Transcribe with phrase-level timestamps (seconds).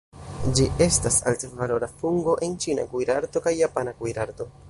[0.59, 4.53] Ĝi estas altvalora fungo en ĉina kuirarto kaj japana kuirarto.